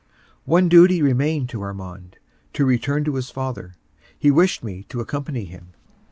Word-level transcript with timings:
One 0.45 0.67
duty 0.67 0.99
remained 1.03 1.49
to 1.49 1.61
Armand—to 1.61 2.65
return 2.65 3.03
to 3.03 3.13
his 3.13 3.29
father. 3.29 3.75
He 4.17 4.31
wished 4.31 4.63
me 4.63 4.81
to 4.89 4.99
accompany 4.99 5.45
him. 5.45 5.73